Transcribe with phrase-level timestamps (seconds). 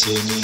[0.00, 0.39] seni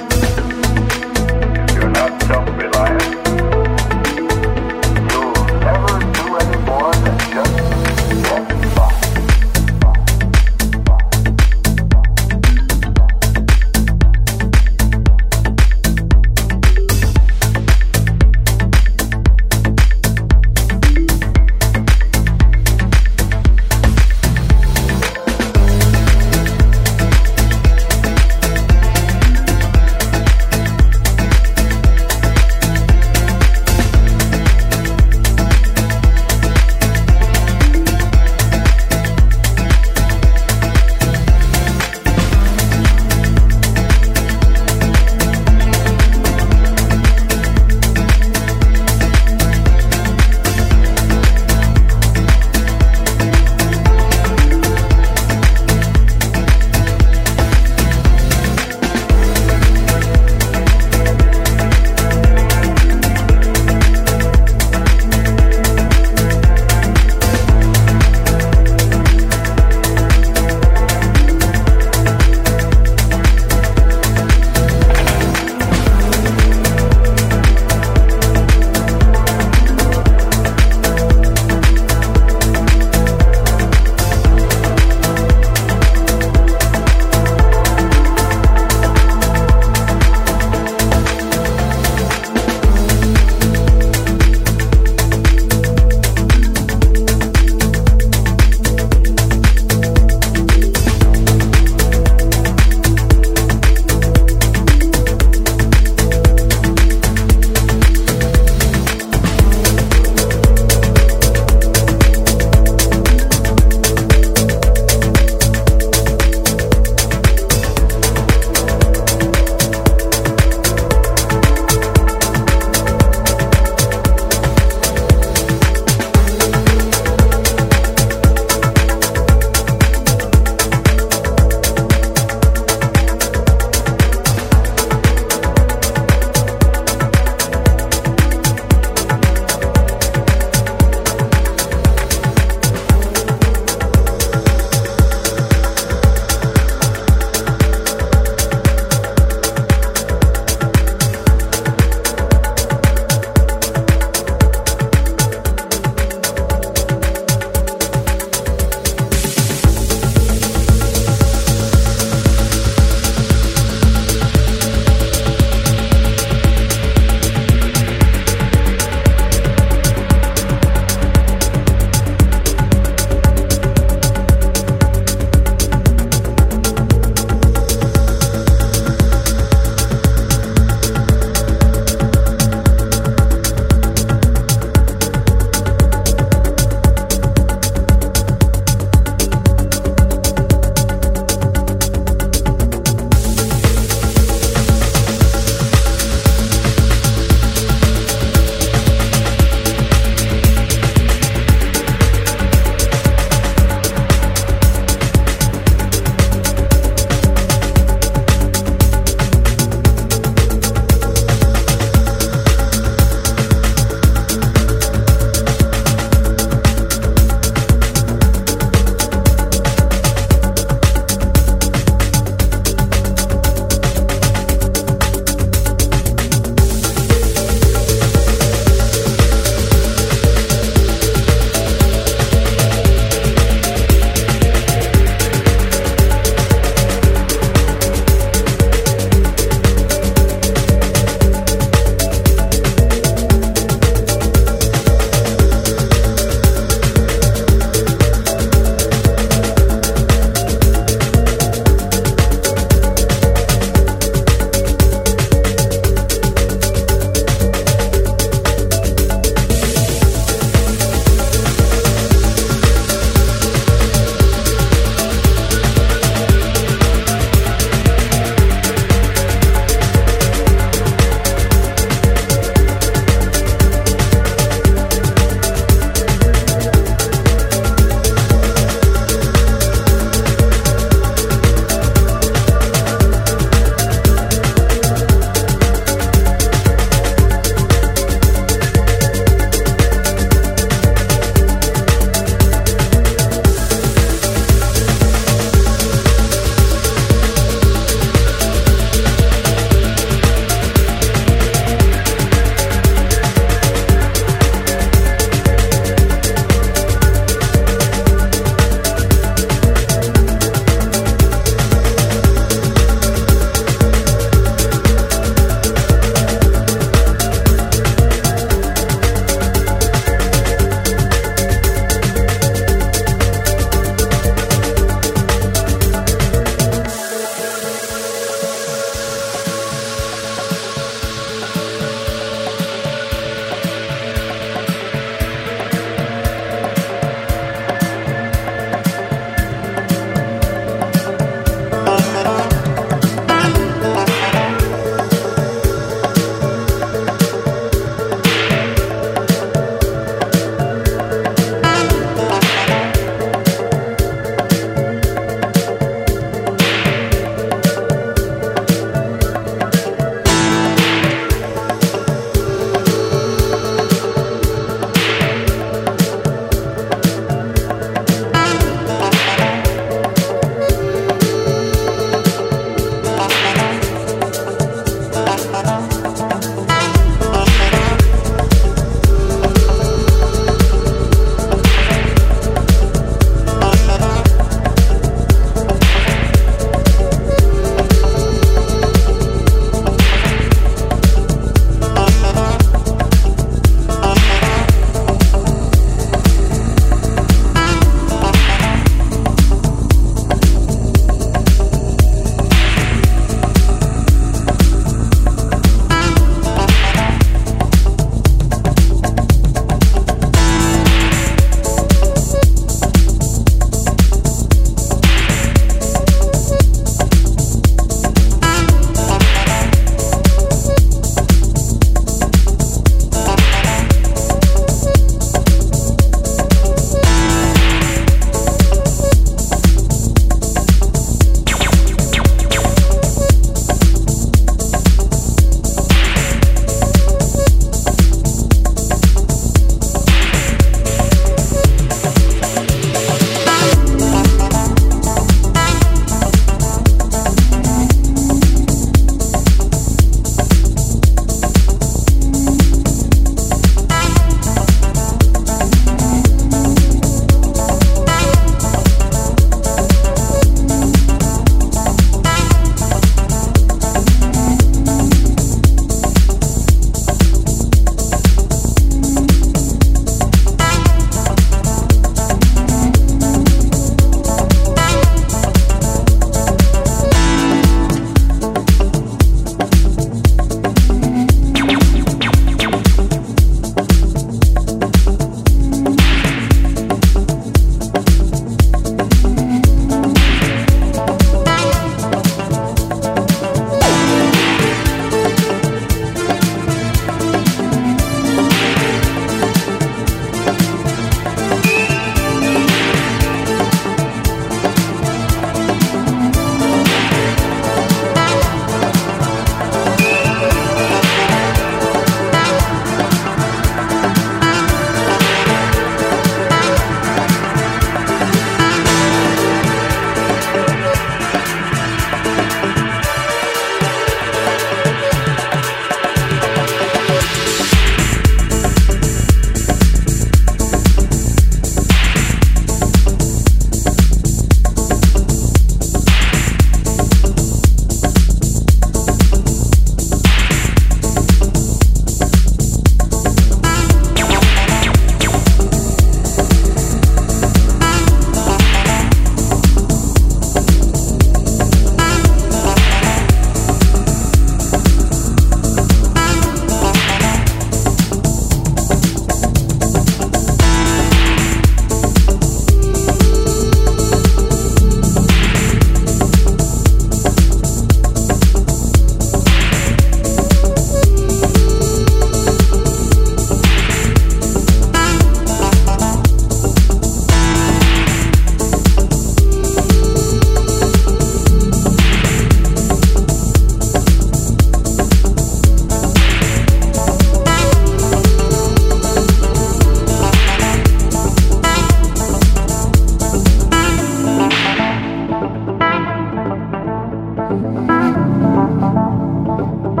[597.91, 600.00] Música